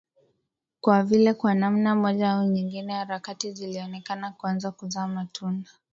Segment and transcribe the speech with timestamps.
[0.81, 5.69] Kwa vile kwa namna moja au nyingine harakati zilionekana kuanza kuzaa matunda